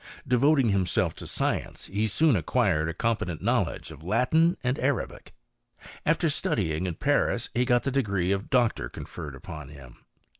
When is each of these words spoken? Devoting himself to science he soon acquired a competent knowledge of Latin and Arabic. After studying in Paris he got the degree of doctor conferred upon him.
Devoting 0.27 0.69
himself 0.69 1.13
to 1.17 1.27
science 1.27 1.85
he 1.85 2.07
soon 2.07 2.35
acquired 2.35 2.89
a 2.89 2.93
competent 2.95 3.39
knowledge 3.39 3.91
of 3.91 4.01
Latin 4.01 4.57
and 4.63 4.79
Arabic. 4.79 5.31
After 6.07 6.27
studying 6.27 6.87
in 6.87 6.95
Paris 6.95 7.49
he 7.53 7.65
got 7.65 7.83
the 7.83 7.91
degree 7.91 8.31
of 8.31 8.49
doctor 8.49 8.89
conferred 8.89 9.35
upon 9.35 9.69
him. 9.69 10.03